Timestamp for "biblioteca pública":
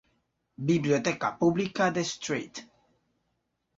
0.69-1.91